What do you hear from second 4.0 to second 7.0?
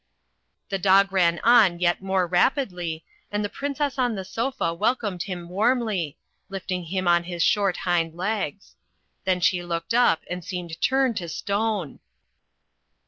the sofa welcomed him warmly, lifting